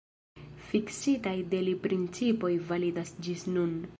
Fiksitaj 0.69 1.35
de 1.51 1.59
li 1.67 1.77
principoj 1.85 2.53
validas 2.73 3.17
ĝis 3.29 3.49
nun. 3.57 3.81